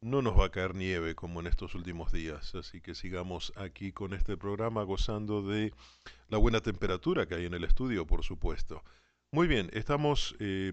[0.00, 3.92] no nos va a caer nieve como en estos últimos días, así que sigamos aquí
[3.92, 5.72] con este programa gozando de
[6.28, 8.82] la buena temperatura que hay en el estudio, por supuesto.
[9.30, 10.72] Muy bien, estamos eh,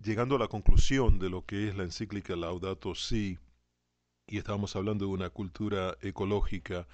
[0.00, 3.38] llegando a la conclusión de lo que es la encíclica Laudato Si,
[4.26, 6.86] y estamos hablando de una cultura ecológica,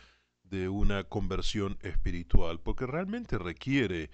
[0.42, 4.10] de una conversión espiritual, porque realmente requiere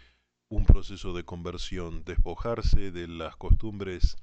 [0.49, 4.17] un proceso de conversión, despojarse de las costumbres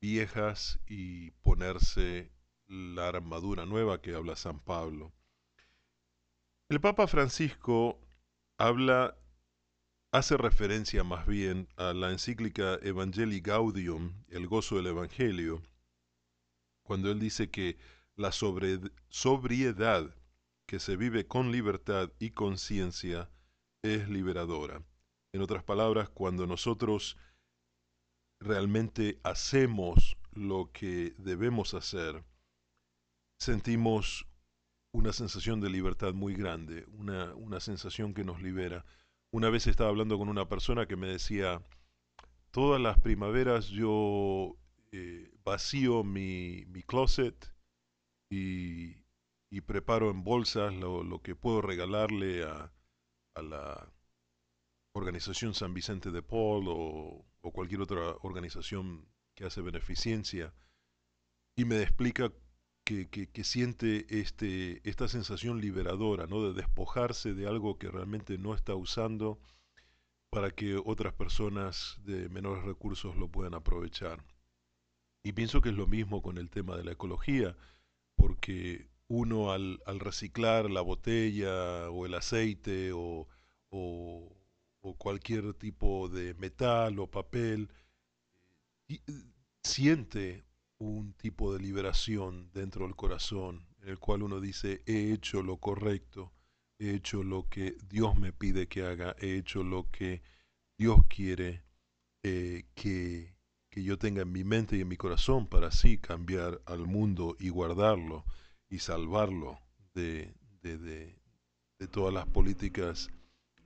[0.00, 2.30] viejas y ponerse
[2.66, 5.12] la armadura nueva que habla San Pablo.
[6.68, 8.00] El Papa Francisco
[8.58, 9.16] habla
[10.10, 15.62] hace referencia más bien a la encíclica Evangelii Gaudium, el gozo del Evangelio,
[16.82, 17.76] cuando él dice que
[18.16, 20.14] la sobriedad
[20.66, 23.30] que se vive con libertad y conciencia
[23.82, 24.82] es liberadora.
[25.32, 27.16] En otras palabras, cuando nosotros
[28.40, 32.24] realmente hacemos lo que debemos hacer,
[33.38, 34.26] sentimos
[34.92, 38.84] una sensación de libertad muy grande, una, una sensación que nos libera.
[39.30, 41.62] Una vez estaba hablando con una persona que me decía,
[42.50, 44.56] todas las primaveras yo
[44.92, 47.54] eh, vacío mi, mi closet
[48.30, 49.04] y,
[49.50, 52.72] y preparo en bolsas lo, lo que puedo regalarle a,
[53.34, 53.92] a la
[54.92, 60.54] organización San Vicente de Paul o, o cualquier otra organización que hace beneficencia
[61.56, 62.32] y me explica
[62.88, 66.42] que, siente este, esta sensación liberadora, ¿no?
[66.42, 69.38] de despojarse de algo que realmente no está usando
[70.30, 74.24] para que otras personas de menores recursos lo puedan aprovechar.
[75.22, 77.56] Y pienso que es lo mismo con el tema de la ecología,
[78.16, 83.28] porque uno al, reciclar la botella o el aceite o,
[84.96, 87.70] cualquier tipo de metal o papel,
[88.88, 89.02] y-
[89.62, 90.47] siente
[90.78, 95.58] un tipo de liberación dentro del corazón, en el cual uno dice, he hecho lo
[95.58, 96.32] correcto,
[96.78, 100.22] he hecho lo que Dios me pide que haga, he hecho lo que
[100.78, 101.64] Dios quiere
[102.22, 103.34] eh, que,
[103.70, 107.36] que yo tenga en mi mente y en mi corazón para así cambiar al mundo
[107.40, 108.24] y guardarlo
[108.70, 109.60] y salvarlo
[109.94, 111.18] de, de, de-
[111.92, 113.10] todas las políticas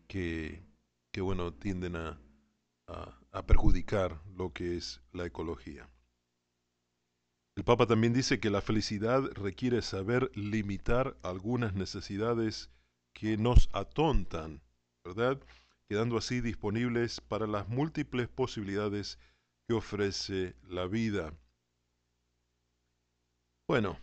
[0.08, 0.62] que,
[1.12, 2.20] que bueno, tienden a-
[3.32, 5.91] a perjudicar lo que es la ecología.
[7.62, 12.72] El Papa también dice que la felicidad requiere saber limitar algunas necesidades
[13.14, 14.60] que nos atontan,
[15.04, 15.40] ¿verdad?
[15.88, 19.16] Quedando así disponibles para las múltiples posibilidades
[19.68, 21.38] que ofrece la vida.
[23.68, 23.96] Bueno,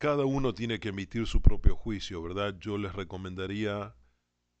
[0.00, 2.56] cada uno tiene que emitir su propio juicio, ¿verdad?
[2.60, 3.94] Yo les recomendaría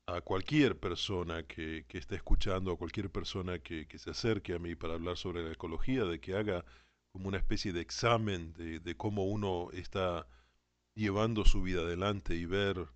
[0.06, 4.58] a cualquier persona que, que esté escuchando, a cualquier persona que, que se acerque a
[4.58, 6.66] mí para hablar sobre la ecología, de que haga
[7.12, 10.26] como una especie de examen de, de cómo uno está
[10.94, 12.88] llevando su vida adelante y ver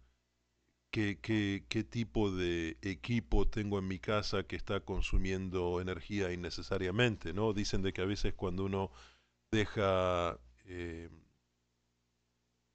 [0.91, 7.53] qué, qué, tipo de equipo tengo en mi casa que está consumiendo energía innecesariamente, ¿no?
[7.53, 8.91] Dicen de que a veces cuando uno
[9.51, 11.11] deja eh,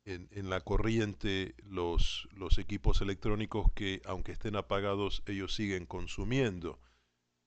[0.06, 6.80] en, en la corriente los, los equipos electrónicos que aunque estén apagados ellos siguen consumiendo.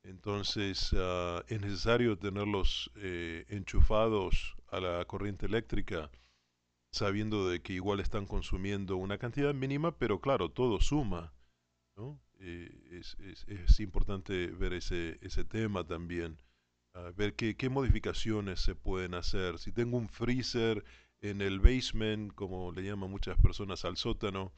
[0.04, 6.10] Entonces ah, es necesario tenerlos eh, enchufados a la corriente eléctrica
[6.94, 11.32] sabiendo de que igual están consumiendo una cantidad mínima, pero claro, todo suma.
[11.96, 12.20] ¿no?
[12.38, 13.16] Eh, es,
[13.48, 16.38] es, importante ver ese, ese tema también,
[16.94, 19.58] uh, ver qué, qué, modificaciones se pueden hacer.
[19.58, 20.84] Si tengo un freezer
[21.20, 24.52] en el basement, como le llaman muchas personas al sótano,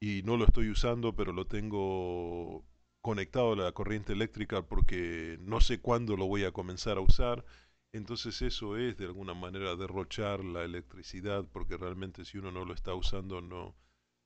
[0.00, 2.64] y no lo estoy usando, pero lo tengo
[3.02, 7.44] conectado a la corriente eléctrica porque no sé cuándo lo voy a comenzar a usar,
[7.92, 12.74] entonces eso es de alguna manera derrochar la electricidad porque realmente si uno no lo
[12.74, 13.76] está usando no,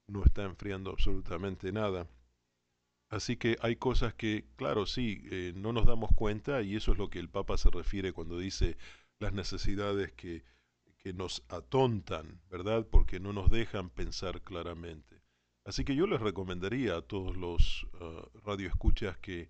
[0.09, 2.09] no está enfriando absolutamente nada.
[3.09, 6.99] Así que hay cosas que, claro, sí, eh, no nos damos cuenta y eso es
[6.99, 8.77] lo que el Papa se refiere cuando dice
[9.20, 10.45] las necesidades que,
[10.99, 12.87] que nos atontan, ¿verdad?
[12.91, 15.22] Porque no nos dejan pensar claramente.
[15.67, 19.49] Así que yo les recomendaría a todos los uh, radioescuchas que,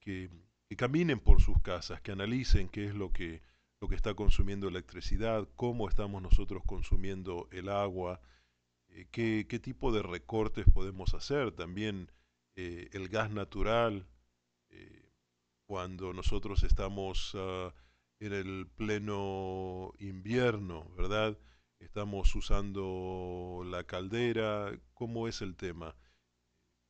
[0.00, 0.30] que,
[0.76, 3.42] caminen por sus casas, que analicen qué es lo que,
[3.80, 8.20] lo que está consumiendo electricidad, cómo estamos nosotros consumiendo el agua,
[8.88, 11.52] eh, qué, qué, tipo de recortes podemos hacer.
[11.52, 12.10] También
[12.56, 14.06] eh, el gas natural,
[14.70, 15.12] eh,
[15.66, 17.72] cuando nosotros estamos uh,
[18.20, 21.36] en el pleno invierno, ¿verdad?
[21.80, 25.94] Estamos usando la caldera, ¿cómo es el tema?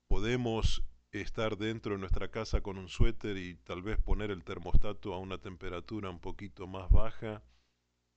[0.08, 0.82] Podemos
[1.12, 5.18] estar dentro de nuestra casa con un suéter y tal vez poner el termostato a
[5.18, 7.42] una temperatura un poquito más baja,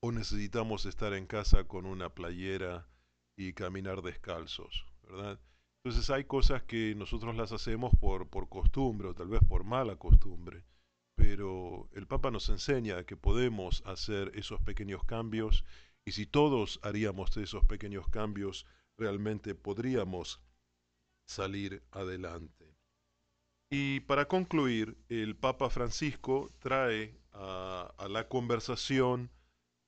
[0.02, 2.88] o necesitamos estar en casa con una playera
[3.38, 5.40] y caminar descalzos, ¿verdad?
[5.84, 9.98] Entonces hay cosas que nosotros las hacemos por, por costumbre o tal vez por mala
[9.98, 10.64] costumbre,
[11.16, 15.66] pero el Papa nos enseña que podemos hacer esos pequeños cambios
[16.06, 18.66] y si todos haríamos esos pequeños cambios,
[18.98, 20.42] realmente podríamos
[21.28, 22.76] salir adelante.
[23.70, 29.32] Y para concluir, el Papa Francisco trae a, la conversación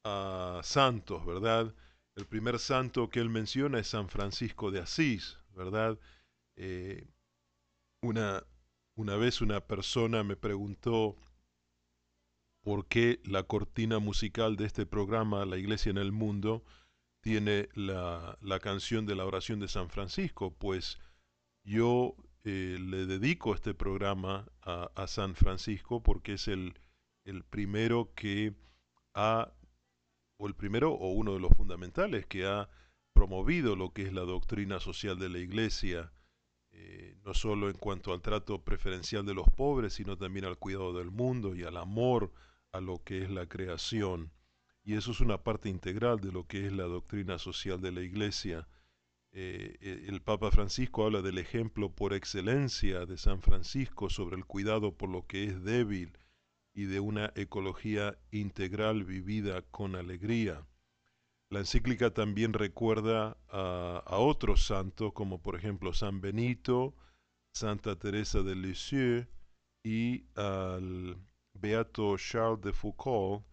[0.05, 1.75] a santos, ¿verdad?
[2.15, 5.99] El primer santo que él menciona es San Francisco de Asís, ¿verdad?
[6.55, 7.05] Eh,
[8.01, 8.45] una,
[8.95, 11.17] una vez una persona me preguntó
[12.63, 16.63] por qué la cortina musical de este programa, La Iglesia en el Mundo,
[17.21, 20.53] tiene la, la canción de la oración de San Francisco.
[20.57, 20.99] Pues
[21.63, 26.73] yo eh, le dedico este programa a, San Francisco porque es el,
[27.23, 28.53] el primero que
[29.13, 29.53] ha,
[30.37, 32.69] o el primero o uno de los fundamentales que ha
[33.13, 36.11] promovido lo que es la doctrina social de la Iglesia,
[36.71, 40.93] eh, no solo en cuanto al trato preferencial de los pobres, sino también al cuidado
[40.93, 42.33] del mundo y al amor
[42.73, 44.31] a lo que es la creación.
[44.83, 48.01] Y eso es una parte integral de lo que es la doctrina social de la
[48.01, 48.67] Iglesia.
[49.31, 54.45] Eh, eh el Papa Francisco habla del ejemplo por excelencia de San Francisco sobre el
[54.45, 56.17] cuidado por lo que es débil
[56.75, 60.67] y de una ecología integral vivida con alegría.
[61.49, 66.95] La encíclica también recuerda a, a, otros santos, como por ejemplo San Benito,
[67.53, 69.27] Santa Teresa de Lisieux
[69.83, 71.15] y al
[71.53, 73.43] Beato Charles de Foucault,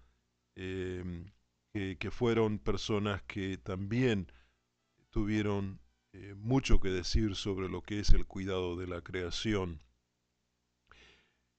[0.55, 4.31] que, que, fueron personas que también
[5.11, 5.81] tuvieron
[6.13, 9.81] eh, mucho que decir sobre lo que es el cuidado de la creación.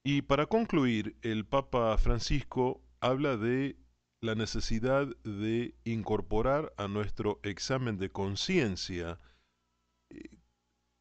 [0.03, 3.77] Y para concluir, el Papa Francisco habla de
[4.19, 9.19] la necesidad de incorporar a nuestro examen de conciencia
[10.09, 10.29] eh,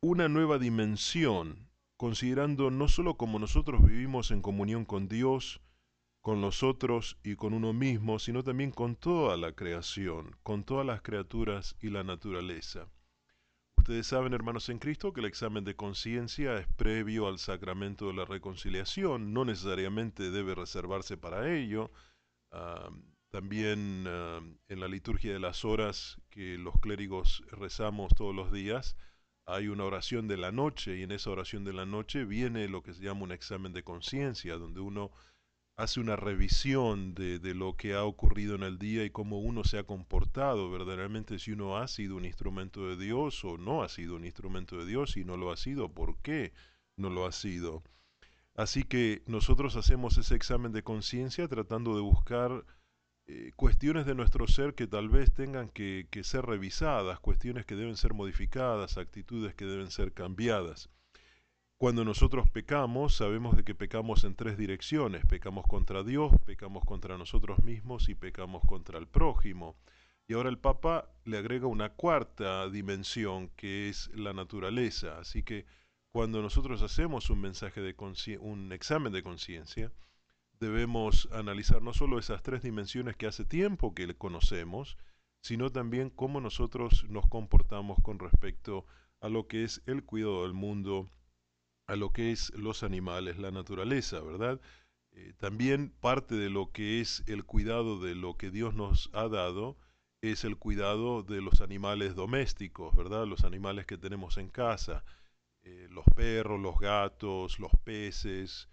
[0.02, 1.69] una nueva dimensión,
[2.00, 5.60] considerando no solo cómo nosotros vivimos en comunión con Dios,
[6.22, 10.86] con los otros y con uno mismo, sino también con toda la creación, con todas
[10.86, 12.88] las criaturas y la naturaleza.
[13.76, 18.14] Ustedes saben, hermanos en Cristo, que el examen de conciencia es previo al sacramento de
[18.14, 21.90] la reconciliación, no necesariamente debe reservarse para ello,
[23.28, 28.96] también en la liturgia de las horas que los clérigos rezamos todos los días,
[29.52, 32.82] hay una oración de la noche y en esa oración de la noche viene lo
[32.82, 35.10] que se llama un examen de conciencia, donde uno
[35.76, 39.78] hace una revisión de, lo que ha ocurrido en el día y cómo uno se
[39.78, 44.16] ha comportado verdaderamente, si uno ha sido un instrumento de Dios o no ha sido
[44.16, 46.52] un instrumento de Dios y no lo ha sido, ¿por qué
[46.96, 47.82] no lo ha sido?
[48.54, 52.66] Así que nosotros hacemos ese examen de conciencia tratando de buscar
[53.32, 57.76] eh, cuestiones de nuestro ser que tal vez tengan que, que, ser revisadas, cuestiones que
[57.76, 60.90] deben ser modificadas, actitudes que deben ser cambiadas.
[61.78, 65.24] Cuando nosotros pecamos, sabemos de que pecamos en tres direcciones.
[65.26, 69.76] Pecamos contra Dios, pecamos contra nosotros mismos y pecamos contra el prójimo.
[70.26, 75.18] Y ahora el Papa le agrega una cuarta dimensión que es la naturaleza.
[75.20, 75.66] Así que
[76.10, 77.94] cuando nosotros hacemos un mensaje de
[78.40, 79.92] un examen de conciencia,
[80.60, 84.98] debemos analizar no solo esas tres dimensiones que hace tiempo que conocemos,
[85.40, 88.84] sino también cómo nosotros nos comportamos con respecto
[89.20, 91.10] a lo que es el cuidado del mundo,
[91.86, 94.60] a lo que es los animales, la naturaleza, ¿verdad?
[95.12, 99.28] Eh, también parte de lo que es el cuidado de lo que Dios nos ha
[99.28, 99.78] dado
[100.20, 103.26] es el cuidado de los animales domésticos, ¿verdad?
[103.26, 105.04] Los animales que tenemos en casa,
[105.62, 108.68] eh, los perros, los gatos, los peces,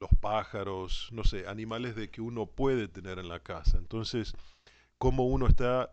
[0.00, 3.78] los pájaros, no sé, animales de que uno puede tener en la casa.
[3.78, 4.34] Entonces,
[4.98, 5.92] cómo uno está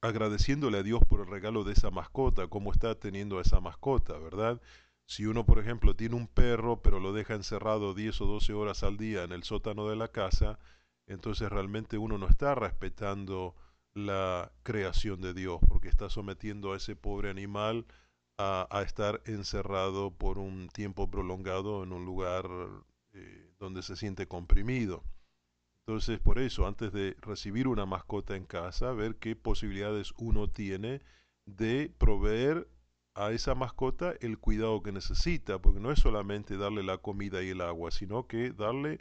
[0.00, 4.18] agradeciéndole a Dios por el regalo de esa mascota, cómo está teniendo a esa mascota,
[4.18, 4.60] ¿verdad?
[5.06, 8.82] Si uno, por ejemplo, tiene un perro, pero lo deja encerrado 10 o 12 horas
[8.82, 10.58] al día en el sótano de la casa,
[11.06, 13.54] entonces realmente uno no está respetando
[13.94, 17.86] la creación de Dios, porque está sometiendo a ese pobre animal
[18.38, 22.48] a, estar encerrado por un tiempo prolongado en un lugar
[23.18, 25.04] eh, donde se siente comprimido.
[25.86, 31.00] Entonces, por eso, antes de recibir una mascota en casa, ver qué posibilidades uno tiene
[31.46, 32.68] de proveer
[33.14, 37.48] a esa mascota el cuidado que necesita, porque no es solamente darle la comida y
[37.48, 39.00] el agua, sino que darle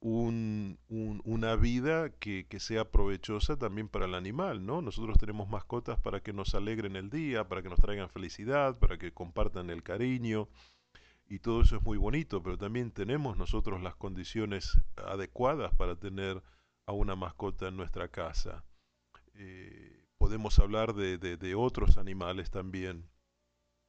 [0.00, 4.82] un, una vida que, que, sea provechosa también para el animal, ¿no?
[4.82, 8.98] Nosotros tenemos mascotas para que nos alegren el día, para que nos traigan felicidad, para
[8.98, 10.48] que compartan el cariño,
[11.26, 16.42] y todo eso es muy bonito, pero también tenemos nosotros las condiciones adecuadas para tener
[16.86, 18.64] a una mascota en nuestra casa.
[19.34, 23.08] Eh, podemos hablar de, de otros animales también,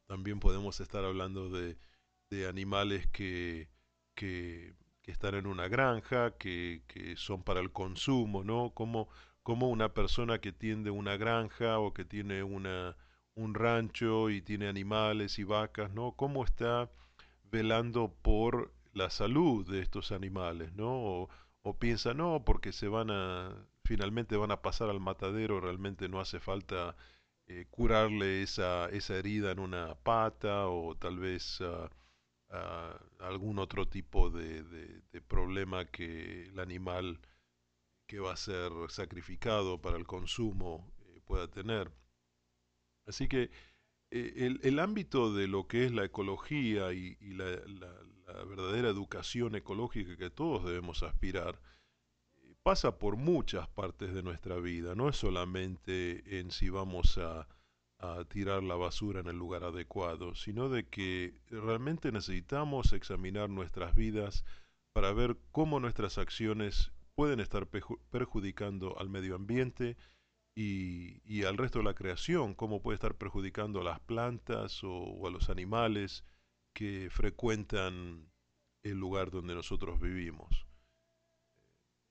[0.08, 1.78] también podemos estar hablando de,
[2.50, 3.70] animales que,
[4.14, 4.74] que,
[5.04, 8.72] están en una granja, que, que, son para el consumo, ¿no?
[8.74, 9.08] Como,
[9.42, 12.98] como una persona que tiende una granja o que tiene una,
[13.36, 16.12] un rancho y tiene animales y vacas, ¿no?
[16.12, 16.92] ¿Cómo está
[17.52, 21.30] velando por la salud de estos animales, ¿no?
[21.64, 26.20] O, piensa, no, porque se van a, finalmente van a pasar al matadero, realmente no
[26.20, 26.96] hace falta
[27.48, 31.62] eh, curarle esa, esa herida en una pata o tal vez
[33.20, 34.64] algún otro tipo de,
[35.28, 37.20] problema que el animal
[38.08, 41.92] que va a ser sacrificado para el consumo eh, pueda tener.
[43.08, 43.50] Así que
[44.12, 47.46] eh, el, ámbito de lo que es la ecología y, la,
[48.48, 51.60] verdadera educación ecológica que todos debemos aspirar,
[52.64, 57.48] pasa por muchas partes de nuestra vida, no es solamente en si vamos a,
[58.30, 64.46] tirar la basura en el lugar adecuado, sino de que realmente necesitamos examinar nuestras vidas
[64.94, 67.68] para ver cómo nuestras acciones pueden estar
[68.12, 69.98] perjudicando al medio ambiente
[70.56, 75.30] y, al resto de la creación, cómo puede estar perjudicando a las plantas o a
[75.30, 76.24] los animales
[76.74, 78.32] que frecuentan
[78.84, 80.66] el lugar donde nosotros vivimos.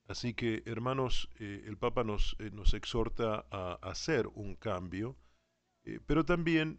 [0.07, 5.17] Así que, hermanos, eh, el Papa nos, eh, nos, exhorta a hacer un cambio,
[5.85, 6.79] eh, pero también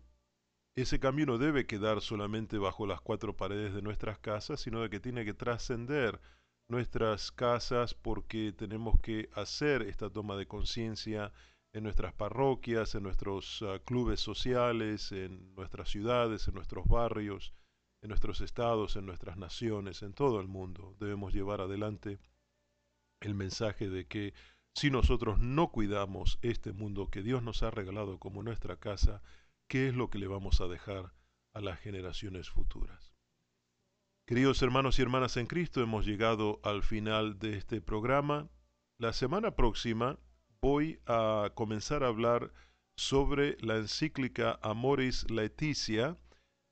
[0.76, 4.90] ese cambio no debe quedar solamente bajo las cuatro paredes de nuestras casas, sino de
[4.90, 6.20] que tiene que trascender
[6.68, 11.32] nuestras casas porque tenemos que hacer esta toma de conciencia
[11.76, 17.54] en nuestras parroquias, en nuestros ah, clubes sociales, en nuestras ciudades, en nuestros barrios,
[18.02, 20.96] en nuestros estados, en nuestras naciones, en todo el mundo.
[21.02, 22.18] Debemos llevar adelante
[23.20, 24.34] el mensaje de que
[24.74, 29.22] si nosotros no cuidamos este mundo que Dios nos ha regalado como nuestra casa,
[29.68, 31.14] ¿qué es lo que le vamos a dejar
[31.54, 33.14] a las generaciones futuras?
[34.26, 38.48] Queridos hermanos y hermanas en Cristo, hemos llegado al final de este programa.
[38.98, 40.18] La semana próxima
[40.62, 42.52] voy a comenzar a hablar
[42.98, 46.18] sobre la encíclica Amoris Laetitia,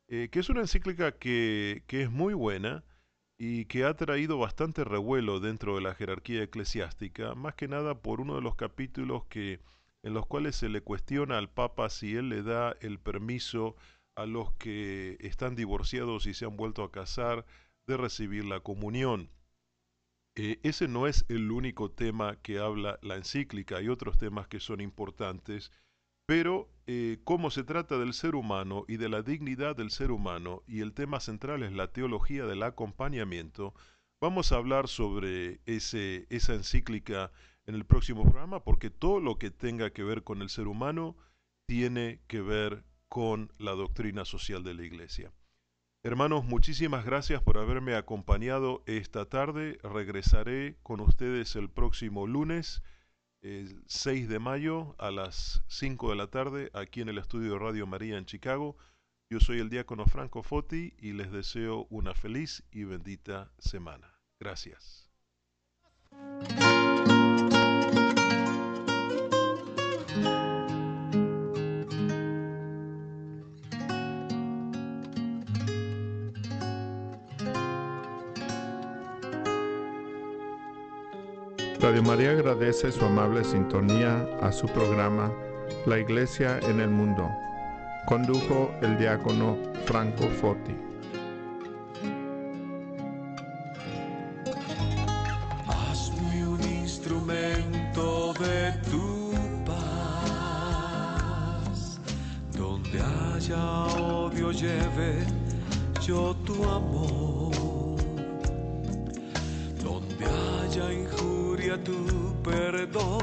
[0.08, 2.84] eh, que es una encíclica que, que es muy buena,
[3.38, 8.22] y que ha traído bastante revuelo dentro de la jerarquía eclesiástica, más que nada por
[8.22, 9.60] uno de los capítulos que
[10.04, 13.76] en los cuales se le cuestiona al Papa si él le da el permiso
[14.16, 17.46] a los que están divorciados y se han vuelto a casar
[17.88, 19.30] de recibir la comunión.
[20.36, 24.60] Eh, ese no es el único tema que habla la encíclica, hay otros temas que
[24.60, 25.72] son importantes,
[26.26, 30.64] pero eh, como se trata del ser humano y de la dignidad del ser humano,
[30.66, 33.76] y el tema central es la teología del acompañamiento,
[34.20, 37.32] vamos a hablar sobre ese, esa encíclica
[37.68, 41.16] en el próximo programa, porque todo lo que tenga que ver con el ser humano
[41.68, 45.32] tiene que ver con la doctrina social de la Iglesia.
[46.06, 49.80] Hermanos, muchísimas gracias por haberme acompañado esta tarde.
[49.84, 52.84] Regresaré con ustedes el próximo lunes
[53.42, 57.60] el 6 de mayo a las 5 de la tarde aquí en el estudio de
[57.60, 58.76] Radio María en Chicago.
[59.30, 64.14] Yo soy el diácono Franco Foti y les deseo una feliz y bendita semana.
[64.42, 65.10] Gracias.
[81.84, 85.30] Radio María agradece su amable sintonía a su programa
[85.86, 87.30] La Iglesia en el Mundo.
[88.06, 90.93] Condujo el diácono Franco Foti.
[112.44, 113.23] Perdón.